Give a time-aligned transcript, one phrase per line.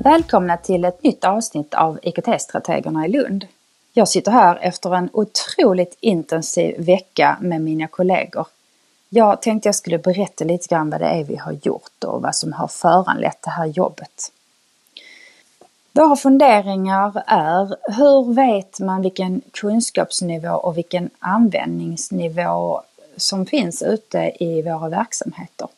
[0.00, 3.46] Välkomna till ett nytt avsnitt av IKT-strategerna i Lund.
[3.92, 8.46] Jag sitter här efter en otroligt intensiv vecka med mina kollegor.
[9.08, 12.34] Jag tänkte jag skulle berätta lite grann vad det är vi har gjort och vad
[12.34, 14.32] som har föranlett det här jobbet.
[15.92, 22.82] Våra funderingar är hur vet man vilken kunskapsnivå och vilken användningsnivå
[23.16, 25.68] som finns ute i våra verksamheter?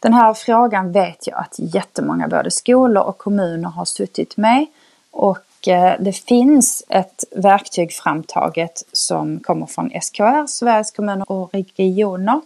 [0.00, 4.66] Den här frågan vet jag att jättemånga både skolor och kommuner har suttit med
[5.10, 12.40] och eh, det finns ett verktyg framtaget som kommer från SKR, Sveriges kommuner och regioner,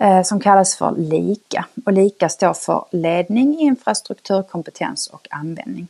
[0.00, 1.64] eh, som kallas för LIKA.
[1.86, 5.88] Och LIKA står för ledning, infrastruktur, kompetens och användning.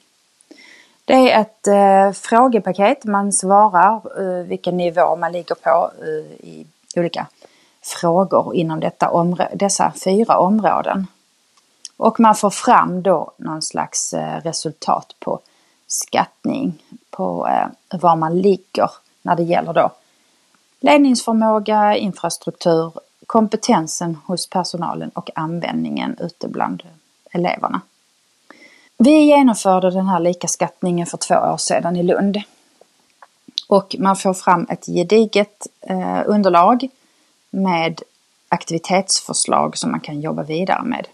[1.05, 6.67] Det är ett eh, frågepaket, man svarar eh, vilken nivå man ligger på eh, i
[6.97, 7.27] olika
[7.85, 9.11] frågor inom detta
[9.55, 11.07] dessa fyra områden.
[11.97, 15.41] Och man får fram då någon slags eh, resultat på
[15.87, 18.91] skattning på eh, var man ligger
[19.23, 19.91] när det gäller då
[20.81, 22.93] ledningsförmåga, infrastruktur,
[23.27, 26.83] kompetensen hos personalen och användningen ute bland
[27.31, 27.81] eleverna.
[28.99, 32.41] Vi genomförde den här likaskattningen för två år sedan i Lund.
[33.69, 36.89] Och man får fram ett gediget eh, underlag
[37.55, 38.03] med
[38.49, 41.07] aktivitetsförslag som man kan jobba vidare med.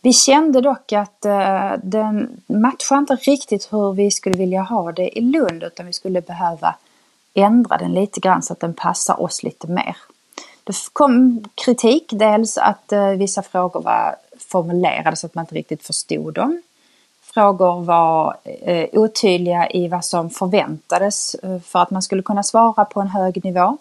[0.00, 5.18] Vi kände dock att eh, den matchar inte riktigt hur vi skulle vilja ha det
[5.18, 6.74] i Lund utan vi skulle behöva
[7.34, 9.96] ändra den lite grann så att den passar oss lite mer.
[10.64, 15.82] Det kom kritik, dels att eh, vissa frågor var formulerade så att man inte riktigt
[15.82, 16.62] förstod dem.
[17.22, 22.84] Frågor var eh, otydliga i vad som förväntades eh, för att man skulle kunna svara
[22.84, 23.78] på en hög nivå.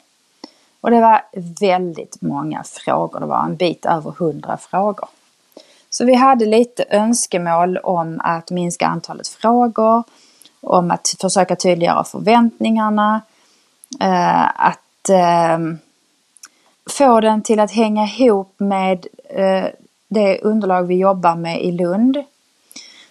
[0.81, 1.21] Och det var
[1.59, 5.09] väldigt många frågor, det var en bit över hundra frågor.
[5.89, 10.03] Så vi hade lite önskemål om att minska antalet frågor,
[10.61, 13.21] om att försöka tydliggöra förväntningarna,
[14.01, 15.59] eh, att eh,
[16.89, 19.65] få den till att hänga ihop med eh,
[20.07, 22.17] det underlag vi jobbar med i Lund.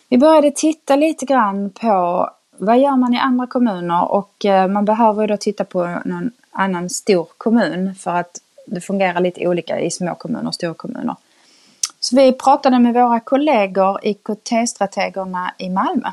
[0.09, 4.85] Vi började titta lite grann på vad gör man i andra kommuner och eh, man
[4.85, 9.91] behöver då titta på någon annan stor kommun för att det fungerar lite olika i
[9.91, 11.17] små kommuner och stora kommuner.
[12.01, 16.09] Så vi pratade med våra kollegor IKT-strategerna i Malmö.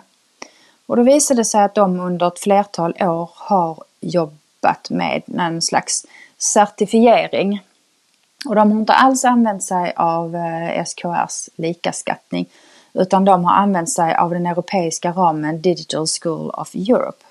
[0.86, 5.62] Och då visade det sig att de under ett flertal år har jobbat med en
[5.62, 6.06] slags
[6.38, 7.62] certifiering.
[8.46, 12.50] Och de har inte alls använt sig av eh, SKRs likaskattning
[12.94, 17.27] utan de har använt sig av den europeiska ramen Digital School of Europe.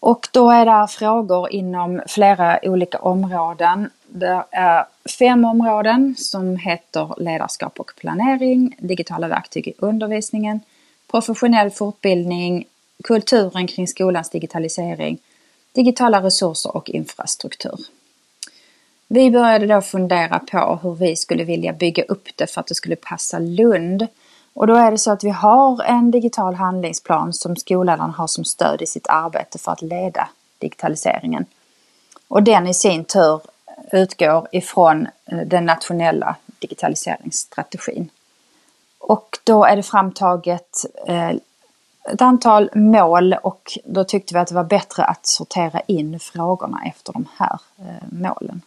[0.00, 3.90] Och då är det frågor inom flera olika områden.
[4.08, 4.84] Det är
[5.18, 10.60] fem områden som heter ledarskap och planering, digitala verktyg i undervisningen,
[11.10, 12.64] professionell fortbildning,
[13.04, 15.18] kulturen kring skolans digitalisering,
[15.72, 17.78] digitala resurser och infrastruktur.
[19.08, 22.74] Vi började då fundera på hur vi skulle vilja bygga upp det för att det
[22.74, 24.06] skulle passa Lund.
[24.54, 28.44] Och då är det så att vi har en digital handlingsplan som skolledaren har som
[28.44, 30.28] stöd i sitt arbete för att leda
[30.58, 31.44] digitaliseringen.
[32.28, 33.40] Och den i sin tur
[33.92, 38.10] utgår ifrån eh, den nationella digitaliseringsstrategin.
[38.98, 41.30] Och då är det framtaget eh,
[42.12, 46.80] ett antal mål och då tyckte vi att det var bättre att sortera in frågorna
[46.84, 48.62] efter de här eh, målen.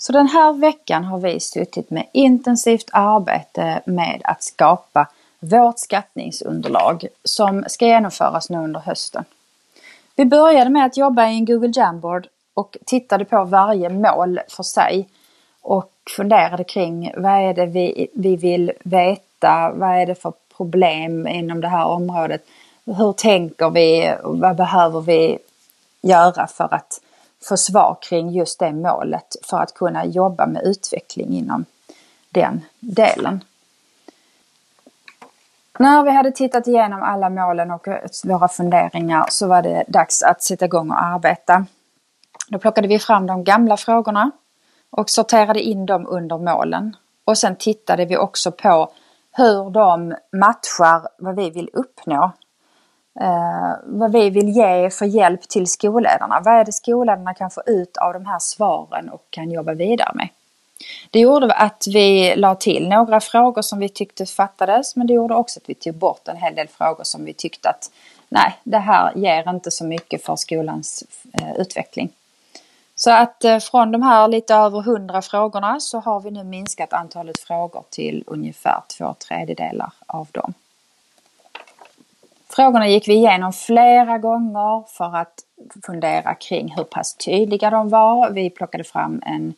[0.00, 5.08] Så den här veckan har vi suttit med intensivt arbete med att skapa
[5.40, 9.24] vårt skattningsunderlag som ska genomföras nu under hösten.
[10.16, 14.62] Vi började med att jobba i en Google Jamboard och tittade på varje mål för
[14.62, 15.08] sig
[15.62, 21.26] och funderade kring vad är det vi, vi vill veta, vad är det för problem
[21.26, 22.44] inom det här området,
[22.84, 25.38] hur tänker vi, vad behöver vi
[26.02, 27.00] göra för att
[27.42, 31.64] försvar kring just det målet för att kunna jobba med utveckling inom
[32.30, 33.44] den delen.
[35.78, 37.88] När vi hade tittat igenom alla målen och
[38.24, 41.66] våra funderingar så var det dags att sätta igång och arbeta.
[42.48, 44.30] Då plockade vi fram de gamla frågorna
[44.90, 46.96] och sorterade in dem under målen.
[47.24, 48.92] Och sen tittade vi också på
[49.32, 52.32] hur de matchar vad vi vill uppnå
[53.20, 56.40] eh, vad vi vill ge för hjälp till skolledarna.
[56.44, 60.12] Vad är det skolledarna kan få ut av de här svaren och kan jobba vidare
[60.14, 60.28] med?
[61.10, 65.34] Det gjorde att vi la till några frågor som vi tyckte fattades men det gjorde
[65.34, 67.90] också att vi tog bort en hel del frågor som vi tyckte att
[68.28, 72.10] nej, det här ger inte så mycket för skolans eh, utveckling.
[72.94, 76.92] Så att eh, från de här lite över hundra frågorna så har vi nu minskat
[76.92, 80.54] antalet frågor till ungefär två tredjedelar av dem.
[82.58, 85.34] Frågorna gick vi igenom flera gånger för att
[85.86, 88.30] fundera kring hur pass tydliga de var.
[88.30, 89.54] Vi plockade fram en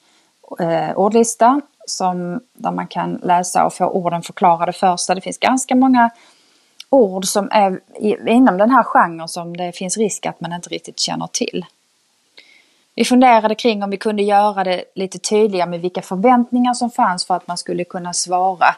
[0.61, 5.07] eh, ordlista som, där man kan läsa och få orden förklarade först.
[5.07, 6.11] Det finns ganska många
[6.91, 7.81] ord som är
[8.29, 11.67] inom den här genren som det finns risk att man inte riktigt känner till.
[12.95, 17.27] Vi funderade kring om vi kunde göra det lite tydligare med vilka förväntningar som fanns
[17.27, 18.75] för att man skulle kunna svara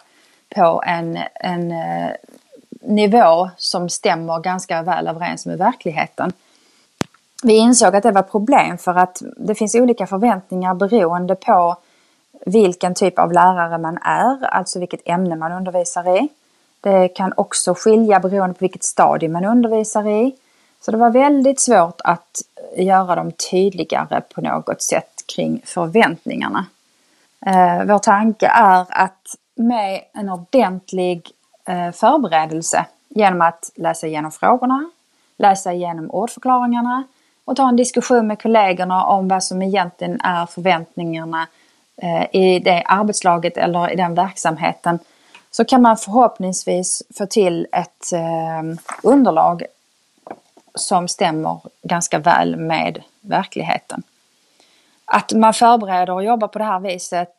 [0.54, 2.10] på en, en eh,
[2.82, 6.32] nivå som stämmer ganska väl överens med verkligheten.
[7.42, 11.76] Vi insåg att det var problem för att det finns olika förväntningar beroende på
[12.46, 16.28] vilken typ av lärare man är, alltså vilket ämne man undervisar i.
[16.80, 20.34] Det kan också skilja beroende på vilket stadie man undervisar i.
[20.80, 22.42] Så det var väldigt svårt att
[22.76, 26.66] göra dem tydligare på något sätt kring förväntningarna.
[27.46, 31.30] Eh, vår tanke är att med en ordentlig
[31.68, 34.90] Eh, förberedelse genom att läsa igenom frågorna,
[35.36, 37.04] läsa igenom ordförklaringarna
[37.44, 41.46] och ta en diskussion med kollegorna om vad som egentligen är förväntningarna
[41.96, 44.98] eh, i det arbetslaget eller i den verksamheten
[45.50, 49.62] så kan man förhoppningsvis få till ett eh, underlag
[50.74, 54.02] som stämmer ganska väl med verkligheten.
[55.04, 57.32] Att man förbereder och jobbar på det här viset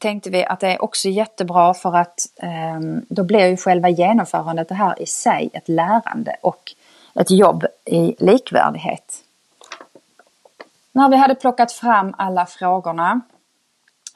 [0.00, 4.68] tänkte vi att det är också jättebra för att eh, då blir ju själva genomförandet
[4.68, 6.74] det här i sig ett lärande och
[7.14, 9.22] ett jobb i likvärdighet.
[10.92, 13.20] När vi hade plockat fram alla frågorna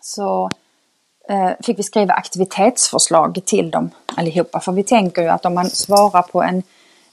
[0.00, 0.50] så
[1.29, 4.61] eh, fick vi skriva aktivitetsförslag till dem allihopa.
[4.61, 6.62] För vi tänker ju att om man svarar på en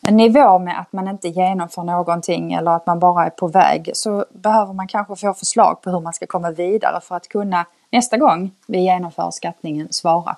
[0.01, 3.89] en nivå med att man inte genomför någonting eller att man bara är på väg
[3.93, 7.65] så behöver man kanske få förslag på hur man ska komma vidare för att kunna
[7.89, 10.35] nästa gång vi genomför skattningen svara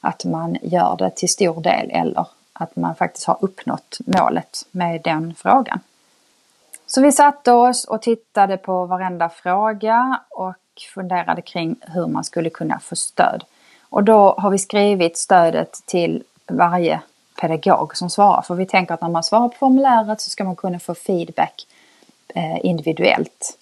[0.00, 5.00] att man gör det till stor del eller att man faktiskt har uppnått målet med
[5.02, 5.80] den frågan.
[6.86, 10.56] Så vi satte oss och tittade på varenda fråga och
[10.94, 13.44] funderade kring hur man skulle kunna få stöd.
[13.90, 17.00] Och då har vi skrivit stödet till varje
[17.40, 18.42] pedagog som svarar.
[18.42, 21.66] För vi tänker att när man svarar på formuläret så ska man kunna få feedback
[22.34, 23.57] eh, individuellt.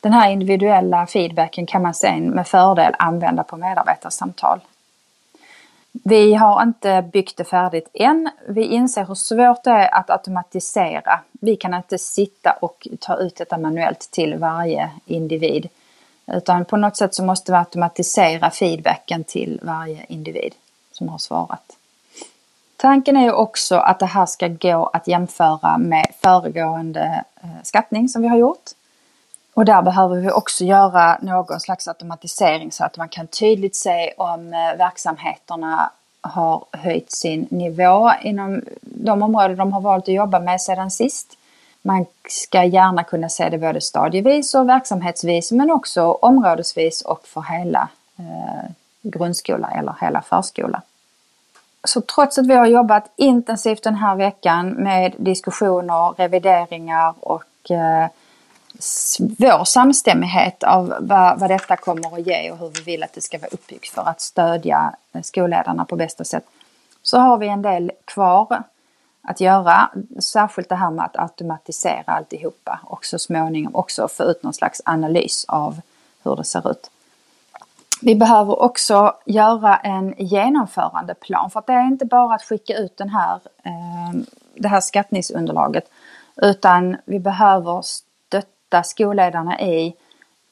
[0.00, 4.60] Den här individuella feedbacken kan man sen med fördel använda på medarbetarsamtal.
[5.92, 8.30] Vi har inte byggt det färdigt än.
[8.48, 11.20] Vi inser hur svårt det är att automatisera.
[11.32, 15.68] Vi kan inte sitta och ta ut detta manuellt till varje individ.
[16.26, 20.54] Utan på något sätt så måste vi automatisera feedbacken till varje individ
[20.92, 21.76] som har svarat.
[22.76, 28.08] Tanken är ju också att det här ska gå att jämföra med föregående eh, skattning
[28.08, 28.70] som vi har gjort.
[29.60, 34.12] Och där behöver vi också göra någon slags automatisering så att man kan tydligt se
[34.16, 35.90] om eh, verksamheterna
[36.20, 41.36] har höjt sin nivå inom de områden de har valt att jobba med sedan sist.
[41.82, 47.40] Man ska gärna kunna se det både stadievis och verksamhetsvis men också områdesvis och för
[47.40, 48.70] hela eh,
[49.02, 50.82] grundskola eller hela förskola.
[51.84, 58.08] Så trots att vi har jobbat intensivt den här veckan med diskussioner, revideringar och eh,
[58.80, 63.20] svår samstämmighet av vad, vad detta kommer att ge och hur vi vill att det
[63.20, 66.44] ska vara uppbyggt för att stödja skolledarna på bästa sätt.
[67.02, 68.62] Så har vi en del kvar
[69.22, 69.90] att göra.
[70.18, 74.82] Särskilt det här med att automatisera alltihopa och så småningom också få ut någon slags
[74.84, 75.80] analys av
[76.22, 76.90] hur det ser ut.
[78.02, 82.96] Vi behöver också göra en genomförandeplan för att det är inte bara att skicka ut
[82.96, 84.20] den här, eh,
[84.54, 85.90] det här skattningsunderlaget
[86.36, 87.82] utan vi behöver
[88.70, 89.94] stötta skolledarna i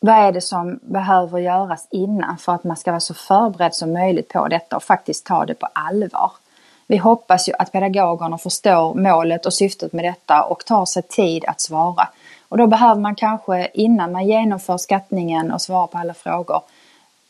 [0.01, 3.93] vad är det som behöver göras innan för att man ska vara så förberedd som
[3.93, 6.33] möjligt på detta och faktiskt ta det på allvar.
[6.87, 11.45] Vi hoppas ju att pedagogerna förstår målet och syftet med detta och tar sig tid
[11.45, 12.09] att svara.
[12.49, 16.61] Och då behöver man kanske innan man genomför skattningen och svarar på alla frågor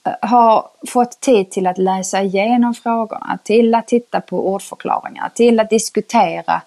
[0.04, 5.60] eh, ha fått tid till att läsa igenom frågorna, till att titta på ordförklaringar, till
[5.60, 6.62] att diskutera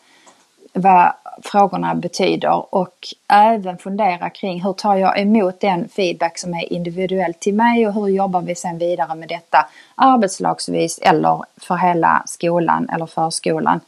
[0.74, 1.14] vad
[1.44, 7.34] frågorna betyder och även fundera kring hur tar jag emot den feedback som är individuell
[7.34, 12.90] till mig och hur jobbar vi sen vidare med detta arbetslagsvis eller för hela skolan
[12.90, 13.80] eller förskolan.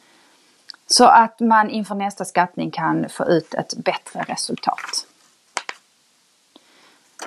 [0.87, 5.07] Så att man inför nästa skattning kan få ut ett bättre resultat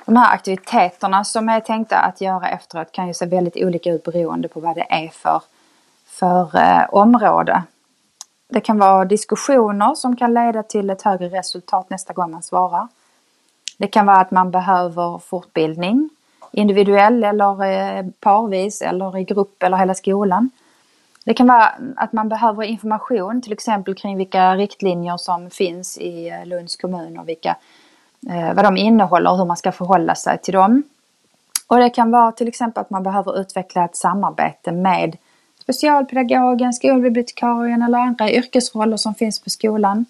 [0.06, 4.04] de här aktiviteterna som är tänkta att göra efteråt kan ju se väldigt olika ut
[4.04, 5.42] beroende på vad det är för,
[6.06, 7.62] för eh, område.
[8.48, 12.88] Det kan vara diskussioner som kan leda till ett högre resultat nästa gång man svarar.
[13.78, 16.10] Det kan vara att man behöver fortbildning,
[16.52, 20.50] individuell eller eh, parvis eller i grupp eller hela skolan.
[21.24, 26.28] Det kan vara att man behöver information till exempel kring vilka riktlinjer som finns i
[26.28, 27.56] eh, Lunds kommun och vilka,
[28.30, 30.82] eh, vad de innehåller och hur man ska förhålla sig till dem.
[31.66, 35.16] Och det kan vara till exempel att man behöver utveckla ett samarbete med
[35.66, 40.04] specialpedagogen, skolbibliotekarien eller andra yrkesroller som finns på skolan.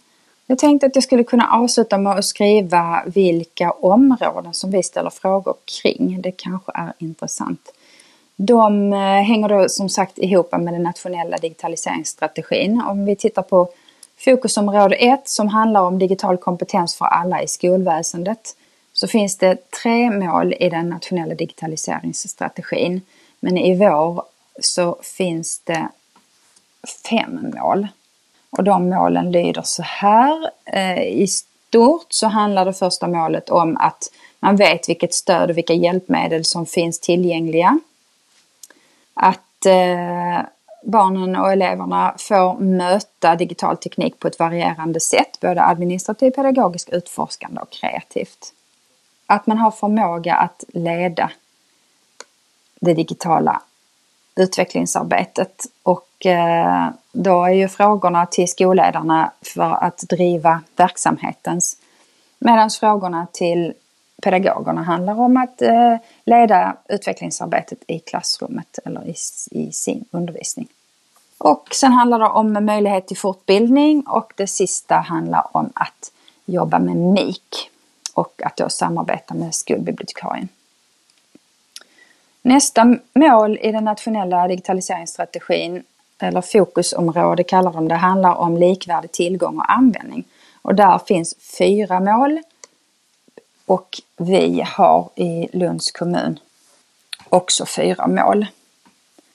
[0.47, 5.11] Jag tänkte att jag skulle kunna avsluta med att skriva vilka områden som vi ställer
[5.11, 6.23] frågor kring.
[6.23, 7.73] Det kanske är intressant.
[8.37, 12.83] De eh, hänger då som sagt ihop med den nationella digitaliseringsstrategin.
[12.89, 13.69] Om vi tittar på
[14.25, 18.57] fokusområde 1 som handlar om digital kompetens för alla i skolväsendet
[18.93, 23.01] så finns det tre mål i den nationella digitaliseringsstrategin.
[23.41, 24.23] Men i vår
[24.61, 25.89] så finns det
[27.09, 27.89] fem mål.
[28.51, 30.51] Och de målen lyder så här.
[30.65, 34.05] Eh, I stort så handlar det första målet om att
[34.41, 37.79] man vet vilket stöd och vilka hjälpmedel som finns tillgängliga.
[39.15, 40.47] Att eh,
[40.83, 47.61] barnen och eleverna får möta digital teknik på ett varierande sätt, både administrativt, pedagogiskt, utforskande
[47.61, 48.53] och kreativt.
[49.27, 51.31] Att man har förmåga att leda
[52.81, 53.63] det digitala
[54.37, 55.66] utvecklingsarbetet.
[55.83, 61.76] Och eh, då är ju frågorna till skolledarna för att driva verksamhetens.
[62.38, 63.75] Medan frågorna till
[64.23, 69.14] pedagogerna handlar om att eh, leda utvecklingsarbetet i klassrummet eller i,
[69.50, 70.69] i sin undervisning.
[71.38, 76.12] Och sen handlar det om möjlighet till fortbildning och det sista handlar om att
[76.45, 77.71] jobba med MIK
[78.14, 80.49] och att då samarbeta med skolbibliotekarien.
[82.47, 85.83] Nästa mål i den nationella digitaliseringsstrategin,
[86.19, 90.25] eller fokusområde kallar de det, handlar om likvärdig tillgång och användning.
[90.62, 92.41] Och där finns fyra mål.
[93.67, 96.38] Och vi har i Lunds kommun
[97.29, 98.47] också fyra mål.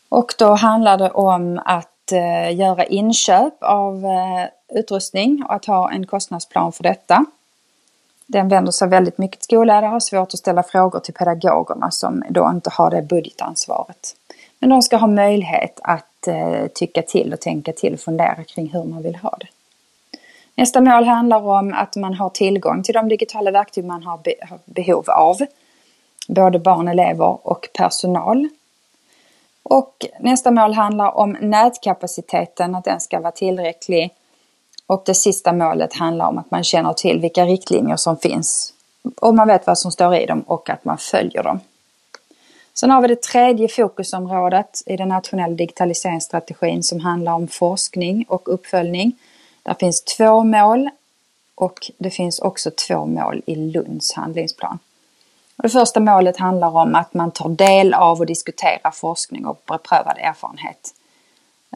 [0.09, 5.91] Och då handlar det om att eh, göra inköp av eh, utrustning och att ha
[5.91, 7.25] en kostnadsplan för detta.
[8.31, 11.91] Den vänder sig väldigt mycket till skollärare och har svårt att ställa frågor till pedagogerna
[11.91, 14.15] som då inte har det budgetansvaret.
[14.59, 18.69] Men de ska ha möjlighet att eh, tycka till och tänka till och fundera kring
[18.73, 19.47] hur man vill ha det.
[20.55, 24.33] Nästa mål handlar om att man har tillgång till de digitala verktyg man har, be
[24.49, 25.37] har behov av.
[26.27, 28.47] Både barn, elever och personal.
[29.63, 34.13] Och nästa mål handlar om nätkapaciteten, att den ska vara tillräcklig
[34.91, 38.73] och det sista målet handlar om att man känner till vilka riktlinjer som finns
[39.19, 41.59] och man vet vad som står i dem och att man följer dem.
[42.73, 48.53] Sen har vi det tredje fokusområdet i den nationella digitaliseringsstrategin som handlar om forskning och
[48.53, 49.17] uppföljning.
[49.63, 50.89] Där finns två mål
[51.55, 54.79] och det finns också två mål i Lunds handlingsplan.
[55.55, 59.61] Och det första målet handlar om att man tar del av och diskuterar forskning och
[59.67, 60.93] beprövad erfarenhet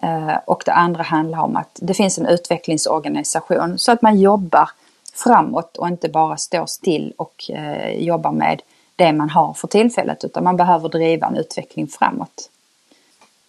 [0.02, 4.70] Eh, och det andra handlar om att det finns en utvecklingsorganisation så att man jobbar
[5.14, 8.62] framåt och inte bara står still och eh, jobbar med
[8.96, 12.50] det man har för tillfället utan man behöver driva en utveckling framåt.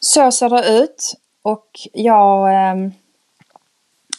[0.00, 2.92] Så ser det ut och jag ehm,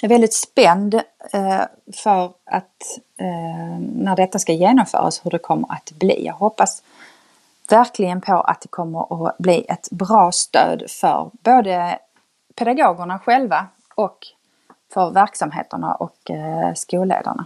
[0.02, 0.94] är väldigt spänd
[1.34, 1.62] eh,
[1.94, 6.26] för att ehm, när detta ska genomföras hur det kommer att bli.
[6.26, 6.84] Jag hoppas
[7.70, 12.00] verkligen på att det kommer att bli ett bra stöd för både
[12.58, 14.28] pedagogerna själva och
[14.94, 17.46] för verksamheterna och eh, skolledarna.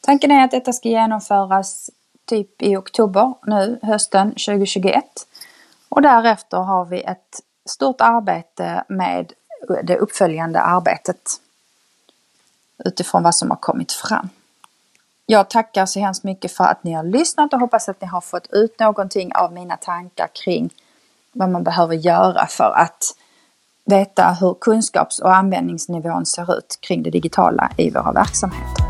[0.00, 1.90] Tanken är att detta ska genomföras
[2.24, 5.04] typ i oktober nu, hösten 2021.
[5.88, 9.32] Och därefter har vi ett stort arbete med
[9.82, 11.30] det uppföljande arbetet
[12.84, 14.28] utifrån vad som har kommit fram.
[15.26, 18.20] Jag tackar så hemskt mycket för att ni har lyssnat och hoppas att ni har
[18.20, 20.70] fått ut någonting av mina tankar kring
[21.32, 23.14] vad man behöver göra för att
[23.88, 28.87] veta hur kunskaps och användningsnivån ser ut kring det digitala i våra verksamheter.